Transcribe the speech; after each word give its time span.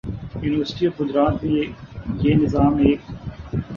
university 0.43 0.83
of 0.87 0.95
Gujarat 0.99 1.35
میں 1.43 1.65
یہ 2.23 2.33
نظام 2.35 2.73
ایک 2.85 3.01